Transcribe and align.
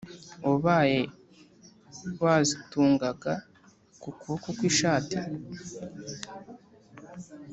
wabaye 0.47 0.99
wazitungaga 2.23 3.33
ku 4.01 4.09
kuboko 4.19 4.47
kw’ishati? 4.57 5.17